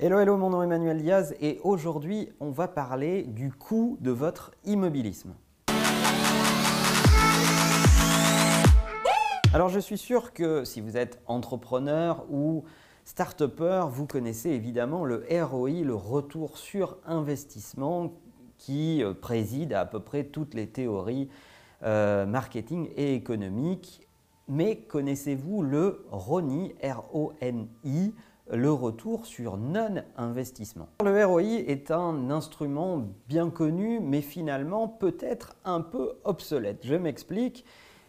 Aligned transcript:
Hello, 0.00 0.20
hello, 0.20 0.36
mon 0.36 0.50
nom 0.50 0.62
est 0.62 0.66
Emmanuel 0.66 1.02
Diaz 1.02 1.34
et 1.40 1.58
aujourd'hui 1.64 2.28
on 2.38 2.52
va 2.52 2.68
parler 2.68 3.24
du 3.24 3.50
coût 3.50 3.98
de 4.00 4.12
votre 4.12 4.52
immobilisme. 4.64 5.34
Alors 9.52 9.68
je 9.70 9.80
suis 9.80 9.98
sûr 9.98 10.32
que 10.32 10.62
si 10.62 10.80
vous 10.80 10.96
êtes 10.96 11.20
entrepreneur 11.26 12.24
ou 12.30 12.62
start 13.04 13.42
vous 13.42 14.06
connaissez 14.06 14.50
évidemment 14.50 15.04
le 15.04 15.26
ROI, 15.42 15.82
le 15.82 15.96
retour 15.96 16.58
sur 16.58 16.98
investissement 17.04 18.12
qui 18.56 19.02
euh, 19.02 19.14
préside 19.14 19.72
à, 19.72 19.84
peu 19.84 19.98
près 19.98 20.22
toutes 20.22 20.54
les 20.54 20.68
théories 20.68 21.28
euh, 21.82 22.24
marketing 22.24 22.88
et 22.94 23.16
économiques. 23.16 24.06
Mais 24.46 24.76
connaissez-vous 24.76 25.64
le 25.64 26.06
RONI, 26.12 26.76
R-O-N-I, 26.84 28.12
le 28.50 28.72
retour 28.72 29.26
sur 29.26 29.56
non-investissement. 29.56 30.88
Le 31.04 31.24
ROI 31.24 31.42
est 31.42 31.90
un 31.90 32.30
instrument 32.30 33.02
bien 33.28 33.50
connu, 33.50 34.00
mais 34.00 34.20
finalement 34.20 34.88
peut-être 34.88 35.56
un 35.64 35.80
peu 35.80 36.14
obsolète. 36.24 36.80
Je 36.82 36.94
m'explique. 36.94 37.64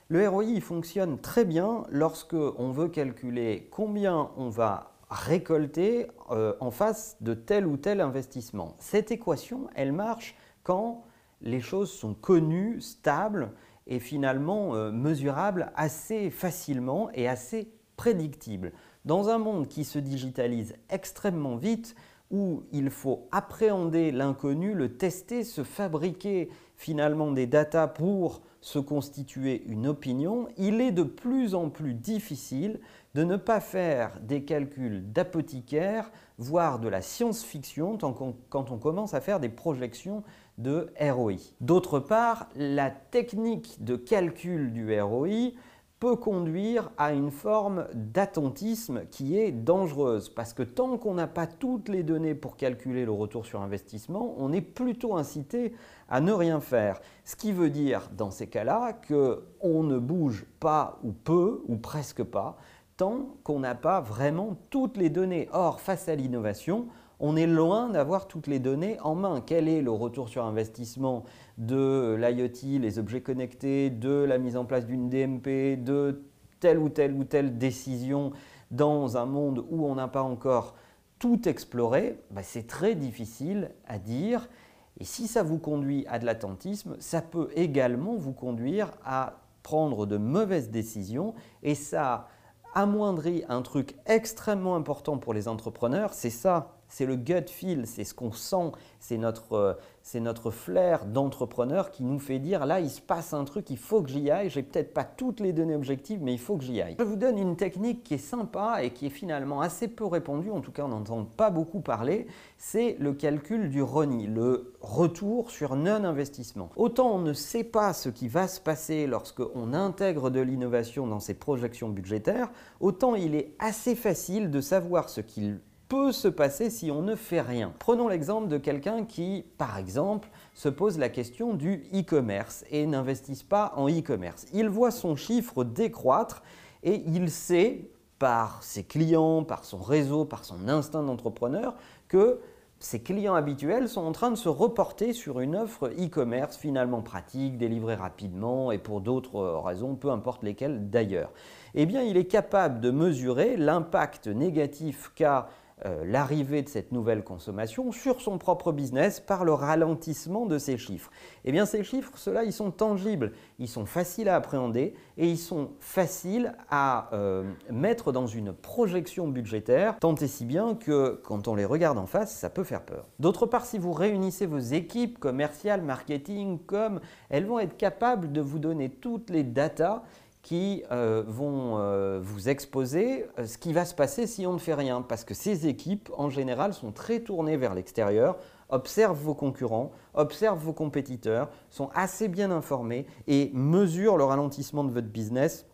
Le 0.08 0.28
ROI 0.28 0.60
fonctionne 0.62 1.20
très 1.20 1.46
bien 1.46 1.84
lorsque 1.90 2.34
on 2.34 2.72
veut 2.72 2.88
calculer 2.88 3.68
combien 3.72 4.32
on 4.38 4.50
va 4.50 4.94
récolter 5.10 6.08
euh, 6.32 6.54
en 6.60 6.72
face 6.72 7.18
de 7.22 7.34
tel 7.34 7.68
ou 7.68 7.78
tel 7.78 8.02
investissement. 8.02 8.76
Cette 8.80 9.12
équation, 9.12 9.70
elle 9.76 9.92
marche 9.92 10.36
quand 10.64 11.04
les 11.42 11.62
choses 11.62 11.92
sont 11.92 12.14
connues, 12.14 12.82
stables 12.82 13.52
et 13.88 14.00
finalement 14.00 14.76
euh, 14.76 14.92
mesurables 14.92 15.72
assez 15.76 16.30
facilement 16.30 17.10
et 17.14 17.28
assez 17.28 17.72
prédictibles. 17.96 18.72
Dans 19.06 19.30
un 19.30 19.38
monde 19.38 19.68
qui 19.68 19.84
se 19.84 20.00
digitalise 20.00 20.76
extrêmement 20.90 21.56
vite, 21.56 21.96
où 22.32 22.64
il 22.72 22.90
faut 22.90 23.28
appréhender 23.32 24.12
l'inconnu, 24.12 24.74
le 24.74 24.98
tester, 24.98 25.44
se 25.44 25.64
fabriquer 25.64 26.50
finalement 26.76 27.32
des 27.32 27.48
datas 27.48 27.88
pour 27.88 28.42
se 28.62 28.78
constituer 28.78 29.64
une 29.68 29.88
opinion, 29.88 30.48
il 30.58 30.82
est 30.82 30.92
de 30.92 31.04
plus 31.04 31.56
en 31.56 31.70
plus 31.70 31.94
difficile 31.94 32.80
de 33.16 33.24
ne 33.24 33.38
pas 33.38 33.60
faire 33.60 34.20
des 34.22 34.44
calculs 34.44 35.12
d'apothicaire, 35.12 36.12
voire 36.38 36.80
de 36.80 36.88
la 36.88 37.02
science-fiction 37.02 37.98
quand 37.98 38.72
on 38.72 38.78
commence 38.78 39.14
à 39.14 39.22
faire 39.22 39.40
des 39.40 39.50
projections 39.50 40.24
de 40.58 40.94
ROI. 41.00 41.38
D'autre 41.62 42.00
part, 42.00 42.50
la 42.56 42.92
technique 42.92 43.84
de 43.84 43.96
calcul 43.96 44.72
du 44.72 45.02
ROI 45.02 45.54
peut 46.00 46.16
conduire 46.16 46.92
à 46.98 47.14
une 47.14 47.32
forme 47.32 47.88
d'attentisme 47.94 49.02
qui 49.12 49.38
est 49.38 49.52
dangereuse 49.52 50.30
parce 50.30 50.54
que 50.54 50.64
tant 50.64 50.98
qu'on 50.98 51.14
n'a 51.14 51.28
pas 51.28 51.46
toutes 51.46 51.90
les 51.90 52.04
données 52.04 52.36
pour 52.36 52.56
calculer 52.56 53.06
le 53.06 53.12
retour 53.12 53.46
sur 53.46 53.62
investissement, 53.62 54.34
on 54.38 54.54
est 54.54 54.62
plutôt 54.62 55.18
incité 55.18 55.74
à 56.08 56.22
ne 56.22 56.32
rien 56.32 56.62
faire. 56.62 57.02
Ce 57.26 57.36
qui 57.36 57.52
veut 57.52 57.70
dire 57.70 58.10
dans 58.16 58.32
ces 58.32 58.48
cas-là 58.48 58.94
qu'on 59.08 59.84
ne 59.84 60.00
bouge 60.00 60.46
pas 60.60 61.00
ou 61.04 61.12
peu 61.12 61.64
ou 61.68 61.76
presque 61.76 62.24
pas 62.24 62.58
tant 62.96 63.38
qu'on 63.44 63.60
n'a 63.60 63.76
pas 63.76 64.02
vraiment 64.02 64.58
toutes 64.70 64.98
les 64.98 65.10
données. 65.10 65.48
Or, 65.54 65.80
face 65.80 66.10
à 66.10 66.16
l'innovation, 66.16 66.88
on 67.20 67.36
est 67.36 67.48
loin 67.48 67.90
d'avoir 67.90 68.28
toutes 68.28 68.48
les 68.48 68.60
données 68.60 68.98
en 69.02 69.16
main. 69.16 69.42
Quel 69.46 69.68
est 69.68 69.82
le 69.82 69.92
retour 69.92 70.30
sur 70.30 70.46
investissement 70.46 71.26
de 71.58 72.16
l'IoT, 72.20 72.80
les 72.80 72.98
objets 72.98 73.22
connectés, 73.22 73.90
de 73.90 74.10
la 74.10 74.38
mise 74.38 74.56
en 74.56 74.66
place 74.66 74.86
d'une 74.86 75.10
DMP, 75.10 75.76
de 75.76 76.24
telle 76.60 76.80
ou 76.80 76.90
telle 76.90 77.14
ou 77.14 77.24
telle 77.24 77.58
décision 77.58 78.32
dans 78.72 79.18
un 79.18 79.26
monde 79.26 79.66
où 79.70 79.86
on 79.86 79.96
n'a 79.96 80.08
pas 80.08 80.24
encore 80.24 80.76
tout 81.20 81.48
exploré? 81.48 82.22
Bah, 82.32 82.44
C'est 82.44 82.68
très 82.68 82.96
difficile 82.96 83.72
à 83.88 84.00
dire. 84.00 84.50
Et 84.98 85.04
si 85.04 85.28
ça 85.28 85.44
vous 85.44 85.60
conduit 85.60 86.06
à 86.08 86.20
de 86.20 86.26
l'attentisme, 86.26 86.96
ça 87.00 87.22
peut 87.22 87.50
également 87.56 88.16
vous 88.16 88.34
conduire 88.34 88.92
à 89.04 89.40
prendre 89.64 90.06
de 90.06 90.18
mauvaises 90.18 90.70
décisions 90.72 91.34
et 91.64 91.76
ça 91.76 92.28
amoindrit 92.74 93.44
un 93.50 93.62
truc 93.62 93.96
extrêmement 94.06 94.76
important 94.76 95.18
pour 95.18 95.34
les 95.34 95.48
entrepreneurs, 95.48 96.14
c'est 96.14 96.30
ça 96.30 96.79
c'est 96.90 97.06
le 97.06 97.16
gut 97.16 97.48
feel, 97.48 97.86
c'est 97.86 98.04
ce 98.04 98.14
qu'on 98.14 98.32
sent, 98.32 98.72
c'est 99.00 99.18
notre, 99.18 99.54
euh, 99.54 100.20
notre 100.20 100.52
flair 100.52 101.06
d'entrepreneur 101.06 101.92
qui 101.92 102.04
nous 102.04 102.20
fait 102.20 102.40
dire 102.40 102.66
là 102.66 102.80
il 102.80 102.90
se 102.90 103.00
passe 103.00 103.34
un 103.34 103.46
truc, 103.46 103.70
il 103.70 103.78
faut 103.78 104.02
que 104.02 104.10
j'y 104.10 104.30
aille, 104.30 104.50
j'ai 104.50 104.64
peut-être 104.64 104.94
pas 104.94 105.04
toutes 105.04 105.40
les 105.40 105.54
données 105.54 105.76
objectives 105.76 106.22
mais 106.22 106.34
il 106.34 106.40
faut 106.40 106.58
que 106.58 106.64
j'y 106.64 106.82
aille. 106.82 106.96
Je 107.00 107.04
vous 107.04 107.16
donne 107.16 107.38
une 107.38 107.56
technique 107.56 108.04
qui 108.04 108.16
est 108.16 108.18
sympa 108.18 108.84
et 108.84 108.90
qui 108.92 109.06
est 109.06 109.12
finalement 109.12 109.62
assez 109.62 109.88
peu 109.88 110.06
répandue, 110.06 110.50
en 110.50 110.62
tout 110.62 110.72
cas 110.72 110.84
on 110.84 110.90
n'entend 110.90 111.24
pas 111.24 111.52
beaucoup 111.52 111.80
parler, 111.80 112.28
c'est 112.58 112.98
le 113.00 113.14
calcul 113.14 113.70
du 113.70 113.82
RONI, 113.82 114.28
le 114.28 114.74
retour 114.82 115.52
sur 115.52 115.76
non-investissement. 115.76 116.70
Autant 116.76 117.12
on 117.14 117.20
ne 117.20 117.34
sait 117.34 117.64
pas 117.64 117.94
ce 117.94 118.10
qui 118.10 118.28
va 118.28 118.48
se 118.48 118.60
passer 118.60 119.06
lorsqu'on 119.06 119.74
intègre 119.74 120.32
de 120.32 120.40
l'innovation 120.40 121.06
dans 121.06 121.20
ses 121.20 121.36
projections 121.36 121.90
budgétaires, 121.90 122.50
autant 122.80 123.16
il 123.16 123.36
est 123.36 123.54
assez 123.60 123.96
facile 123.96 124.50
de 124.50 124.60
savoir 124.60 125.10
ce 125.10 125.22
qu'il 125.22 125.60
peut 125.90 126.12
se 126.12 126.28
passer 126.28 126.70
si 126.70 126.92
on 126.92 127.02
ne 127.02 127.16
fait 127.16 127.42
rien. 127.42 127.74
Prenons 127.80 128.08
l'exemple 128.08 128.48
de 128.48 128.60
quelqu'un 128.60 129.06
qui, 129.06 129.44
par 129.58 129.78
exemple, 129.78 130.30
se 130.54 130.70
pose 130.70 131.00
la 131.00 131.10
question 131.10 131.56
du 131.56 131.84
e-commerce 131.94 132.64
et 132.70 132.86
n'investit 132.86 133.44
pas 133.44 133.74
en 133.76 133.90
e-commerce. 133.90 134.46
Il 134.54 134.70
voit 134.70 134.92
son 134.92 135.16
chiffre 135.16 135.64
décroître 135.64 136.44
et 136.84 137.04
il 137.08 137.32
sait, 137.32 137.90
par 138.20 138.62
ses 138.64 138.84
clients, 138.84 139.44
par 139.44 139.66
son 139.66 139.80
réseau, 139.80 140.26
par 140.26 140.46
son 140.46 140.68
instinct 140.68 141.04
d'entrepreneur, 141.04 141.74
que 142.08 142.40
ses 142.82 143.02
clients 143.02 143.36
habituels 143.36 143.90
sont 143.90 144.02
en 144.02 144.12
train 144.12 144.30
de 144.30 144.38
se 144.38 144.48
reporter 144.48 145.12
sur 145.12 145.40
une 145.40 145.56
offre 145.56 145.88
e-commerce 145.88 146.56
finalement 146.56 147.02
pratique, 147.02 147.58
délivrée 147.58 147.96
rapidement 147.96 148.72
et 148.72 148.78
pour 148.78 149.02
d'autres 149.02 149.42
raisons, 149.66 149.96
peu 149.96 150.12
importe 150.12 150.44
lesquelles 150.44 150.90
d'ailleurs. 150.90 151.32
Eh 151.76 151.86
bien, 151.86 152.04
il 152.04 152.16
est 152.16 152.26
capable 152.26 152.80
de 152.80 152.92
mesurer 152.92 153.58
l'impact 153.58 154.28
négatif 154.28 155.12
qu'a 155.14 155.50
euh, 155.86 156.04
l'arrivée 156.06 156.62
de 156.62 156.70
cette 156.70 156.92
nouvelle 156.92 157.24
consommation 157.24 157.92
sur 157.92 158.22
son 158.22 158.38
propre 158.38 158.72
business 158.72 159.20
par 159.20 159.46
le 159.46 159.54
ralentissement 159.54 160.46
de 160.46 160.58
ces 160.58 160.78
chiffres. 160.78 161.10
Eh 161.46 161.52
bien 161.52 161.66
ces 161.66 161.84
chiffres, 161.84 162.12
ceux-là, 162.16 162.44
ils 162.44 162.54
sont 162.54 162.72
tangibles, 162.72 163.32
ils 163.60 163.68
sont 163.68 163.86
faciles 163.86 164.30
à 164.30 164.36
appréhender 164.36 164.94
et 165.18 165.28
ils 165.30 165.38
sont 165.38 165.72
faciles 165.80 166.54
à 166.70 167.10
euh, 167.14 167.44
mettre 167.72 168.12
dans 168.12 168.28
une 168.28 168.54
projection 168.54 169.28
budgétaire, 169.28 169.98
tant 170.00 170.16
et 170.16 170.28
si 170.28 170.46
bien 170.46 170.76
que 170.76 171.22
quand 171.24 171.48
on 171.48 171.56
les 171.56 171.66
regarde 171.66 171.98
en 171.98 172.06
face, 172.06 172.36
ça 172.36 172.50
peut 172.50 172.64
faire 172.64 172.82
peur. 172.82 173.06
D'autre 173.20 173.46
part, 173.46 173.66
si 173.66 173.78
vous 173.78 173.94
réunissez 173.94 174.46
vos 174.46 174.60
équipes 174.60 175.20
commerciales, 175.20 175.82
marketing, 175.82 176.60
com, 176.66 177.00
elles 177.30 177.46
vont 177.46 177.60
être 177.60 177.78
capables 177.78 178.32
de 178.32 178.42
vous 178.42 178.60
donner 178.60 178.90
toutes 178.90 179.30
les 179.30 179.44
datas 179.44 180.04
qui 180.50 180.82
euh, 180.90 181.24
vont 181.28 181.78
euh, 181.78 182.20
vous 182.20 182.50
exposer 182.50 183.28
euh, 183.38 183.46
ce 183.46 183.60
qui 183.60 183.72
va 183.72 183.86
se 183.86 183.94
passer 183.94 184.26
si 184.26 184.48
on 184.48 184.54
ne 184.54 184.58
fait 184.58 184.74
rien. 184.74 185.04
Parce 185.04 185.24
que 185.24 185.36
ces 185.36 185.68
équipes, 185.68 186.10
en 186.18 186.32
général, 186.32 186.74
sont 186.74 186.92
très 186.92 187.20
tournées 187.20 187.56
vers 187.56 187.76
l'extérieur, 187.76 188.36
observent 188.70 189.22
vos 189.22 189.36
concurrents, 189.36 189.92
observent 190.16 190.58
vos 190.58 190.74
compétiteurs, 190.74 191.52
sont 191.70 191.92
assez 191.94 192.28
bien 192.28 192.50
informés 192.50 193.06
et 193.28 193.52
mesurent 193.54 194.18
le 194.18 194.24
ralentissement 194.24 194.84
de 194.84 194.92
votre 194.92 195.10
business 195.10 195.68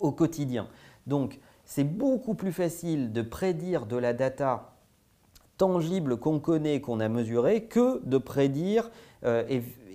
au 0.00 0.10
quotidien. 0.10 0.66
Donc, 1.06 1.38
c'est 1.64 1.84
beaucoup 1.84 2.34
plus 2.34 2.52
facile 2.52 3.12
de 3.12 3.22
prédire 3.22 3.86
de 3.86 3.96
la 3.96 4.14
data 4.14 4.71
tangible 5.62 6.16
qu'on 6.16 6.40
connaît, 6.40 6.80
qu'on 6.80 6.98
a 6.98 7.08
mesuré, 7.08 7.66
que 7.66 8.04
de 8.04 8.18
prédire 8.18 8.90
euh, 9.22 9.44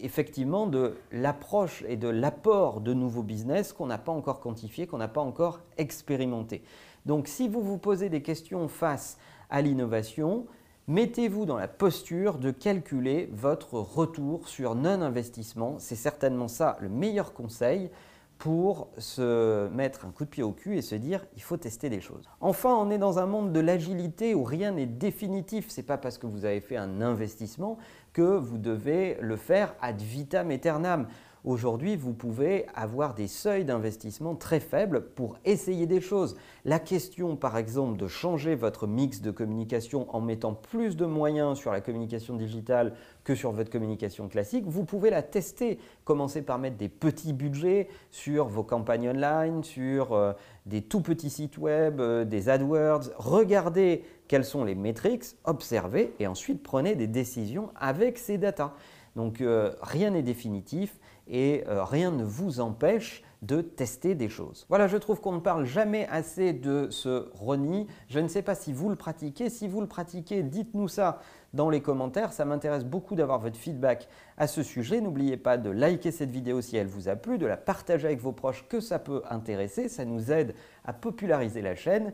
effectivement 0.02 0.66
de 0.66 0.96
l'approche 1.12 1.84
et 1.90 1.98
de 1.98 2.08
l'apport 2.08 2.80
de 2.80 2.94
nouveaux 2.94 3.22
business 3.22 3.74
qu'on 3.74 3.88
n'a 3.88 3.98
pas 3.98 4.14
encore 4.14 4.40
quantifié, 4.40 4.88
qu'on 4.88 5.00
n'a 5.00 5.10
pas 5.10 5.20
encore 5.20 5.60
expérimenté. 5.78 6.64
Donc 7.06 7.28
si 7.28 7.50
vous 7.50 7.62
vous 7.62 7.78
posez 7.78 8.08
des 8.08 8.22
questions 8.22 8.70
face 8.70 9.18
à 9.50 9.62
l'innovation, 9.62 10.46
mettez-vous 10.88 11.46
dans 11.46 11.58
la 11.58 11.68
posture 11.68 12.38
de 12.38 12.52
calculer 12.52 13.30
votre 13.34 13.74
retour 13.74 14.48
sur 14.48 14.74
non-investissement. 14.74 15.76
C'est 15.80 15.96
certainement 15.96 16.48
ça 16.48 16.78
le 16.80 16.88
meilleur 16.88 17.34
conseil 17.34 17.90
pour 18.38 18.90
se 18.98 19.68
mettre 19.70 20.06
un 20.06 20.12
coup 20.12 20.26
de 20.26 20.30
pied 20.30 20.44
au 20.44 20.52
cul 20.52 20.78
et 20.78 20.82
se 20.82 20.96
dire 20.96 21.26
il 21.36 21.42
faut 21.42 21.58
tester 21.58 21.90
des 21.90 22.02
choses. 22.02 22.30
Enfin, 22.40 22.76
on 22.76 22.90
est 22.92 22.98
dans 22.98 23.20
un 23.20 23.26
monde 23.26 23.52
de 23.52 23.60
l'agilité 23.60 24.36
où 24.36 24.44
rien 24.44 24.72
n'est 24.72 24.86
définitif. 24.86 25.66
C'est 25.70 25.84
pas 25.84 25.98
parce 25.98 26.18
que 26.18 26.28
vous 26.28 26.46
avez 26.46 26.62
fait 26.62 26.78
un 26.78 27.02
investissement 27.02 27.78
que 28.14 28.22
vous 28.22 28.58
devez 28.58 29.18
le 29.22 29.36
faire 29.36 29.76
ad 29.82 30.02
vitam 30.02 30.52
aeternam. 30.52 31.08
Aujourd'hui, 31.48 31.96
vous 31.96 32.12
pouvez 32.12 32.66
avoir 32.76 33.14
des 33.14 33.28
seuils 33.28 33.64
d'investissement 33.64 34.36
très 34.36 34.60
faibles 34.60 35.00
pour 35.16 35.38
essayer 35.46 35.86
des 35.86 36.02
choses. 36.02 36.36
La 36.66 36.78
question, 36.78 37.38
par 37.38 37.56
exemple, 37.56 37.98
de 37.98 38.06
changer 38.06 38.54
votre 38.54 38.86
mix 38.86 39.22
de 39.22 39.32
communication 39.32 40.14
en 40.14 40.20
mettant 40.20 40.54
plus 40.54 40.98
de 40.98 41.06
moyens 41.06 41.58
sur 41.58 41.72
la 41.72 41.80
communication 41.80 42.36
digitale 42.36 42.96
que 43.24 43.34
sur 43.34 43.54
votre 43.54 43.70
communication 43.70 44.28
classique, 44.28 44.66
vous 44.68 44.84
pouvez 44.84 45.10
la 45.10 45.22
tester. 45.22 45.80
Commencez 46.04 46.42
par 46.42 46.60
mettre 46.60 46.76
des 46.76 46.90
petits 46.90 47.32
budgets 47.32 47.88
sur 48.12 48.50
vos 48.50 48.64
campagnes 48.64 49.12
online, 49.12 49.64
sur 49.64 50.12
euh, 50.12 50.34
des 50.66 50.82
tout 50.82 51.00
petits 51.00 51.30
sites 51.30 51.58
web, 51.58 52.02
euh, 52.02 52.26
des 52.26 52.50
AdWords. 52.50 53.06
Regardez 53.16 54.04
quelles 54.28 54.44
sont 54.44 54.66
les 54.66 54.76
métriques, 54.76 55.24
observez 55.46 56.14
et 56.20 56.28
ensuite 56.28 56.62
prenez 56.62 56.96
des 56.96 57.08
décisions 57.08 57.70
avec 57.80 58.18
ces 58.18 58.38
datas. 58.38 58.74
Donc 59.16 59.42
euh, 59.42 59.74
rien 59.82 60.12
n'est 60.12 60.22
définitif 60.22 61.00
et 61.30 61.64
euh, 61.68 61.84
rien 61.84 62.12
ne 62.12 62.24
vous 62.24 62.60
empêche 62.60 63.24
de 63.42 63.62
tester 63.62 64.16
des 64.16 64.30
choses. 64.30 64.66
Voilà, 64.70 64.88
je 64.88 64.98
trouve 64.98 65.22
qu'on 65.22 65.34
ne 65.34 65.40
parle 65.40 65.66
jamais 65.66 66.08
assez 66.10 66.54
de 66.54 66.88
ce 66.90 67.30
Roni. 67.34 67.88
Je 68.10 68.20
ne 68.20 68.28
sais 68.28 68.42
pas 68.42 68.56
si 68.56 68.74
vous 68.74 68.90
le 68.90 68.96
pratiquez. 68.96 69.50
Si 69.50 69.68
vous 69.68 69.82
le 69.82 69.88
pratiquez, 69.88 70.42
dites-nous 70.44 70.88
ça 70.88 71.20
dans 71.54 71.70
les 71.70 71.82
commentaires. 71.82 72.34
Ça 72.34 72.46
m'intéresse 72.46 72.84
beaucoup 72.84 73.16
d'avoir 73.16 73.40
votre 73.40 73.58
feedback 73.58 74.08
à 74.38 74.48
ce 74.48 74.64
sujet. 74.64 75.02
N'oubliez 75.02 75.38
pas 75.38 75.58
de 75.58 75.70
liker 75.70 76.12
cette 76.12 76.32
vidéo 76.32 76.62
si 76.62 76.78
elle 76.78 76.88
vous 76.88 77.10
a 77.10 77.16
plu, 77.16 77.38
de 77.38 77.46
la 77.46 77.58
partager 77.58 78.08
avec 78.08 78.20
vos 78.20 78.32
proches 78.32 78.66
que 78.68 78.80
ça 78.80 78.98
peut 78.98 79.22
intéresser. 79.30 79.88
Ça 79.88 80.04
nous 80.04 80.32
aide 80.32 80.56
à 80.84 80.94
populariser 80.94 81.62
la 81.62 81.76
chaîne. 81.76 82.14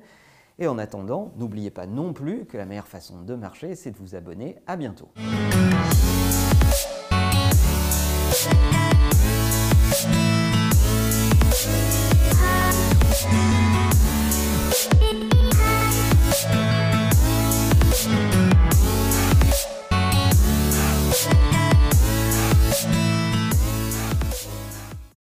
Et 0.59 0.67
en 0.67 0.77
attendant, 0.77 1.31
n'oubliez 1.37 1.71
pas 1.71 1.87
non 1.87 2.13
plus 2.13 2.45
que 2.45 2.57
la 2.57 2.65
meilleure 2.65 2.87
façon 2.87 3.21
de 3.21 3.33
marcher, 3.33 3.75
c'est 3.75 3.91
de 3.91 3.97
vous 3.97 4.15
abonner. 4.15 4.57
À 4.67 4.75
bientôt. 4.75 5.09